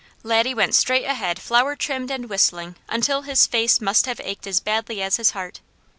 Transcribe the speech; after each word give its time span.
Laddie 0.23 0.55
went 0.55 0.73
straight 0.73 1.05
ahead 1.05 1.37
flower 1.39 1.75
trimmed 1.75 2.09
and 2.09 2.27
whistling 2.27 2.75
until 2.89 3.21
his 3.21 3.45
face 3.45 3.79
must 3.79 4.07
have 4.07 4.19
ached 4.21 4.47
as 4.47 4.59
badly 4.59 4.99
as 4.99 5.17
his 5.17 5.29
heart. 5.37 5.59